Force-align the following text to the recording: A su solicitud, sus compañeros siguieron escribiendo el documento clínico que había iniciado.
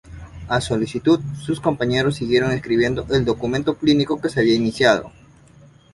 A 0.47 0.59
su 0.61 0.69
solicitud, 0.69 1.19
sus 1.39 1.59
compañeros 1.59 2.15
siguieron 2.15 2.49
escribiendo 2.51 3.05
el 3.11 3.23
documento 3.23 3.77
clínico 3.77 4.19
que 4.19 4.29
había 4.39 4.55
iniciado. 4.55 5.11